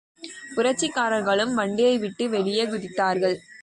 புரட்சிக்காரர்களும் 0.55 1.53
வண்டியை 1.53 1.97
விட்டு 1.97 2.29
வெளியே 2.29 2.65
குதித்தார்கள். 2.65 3.37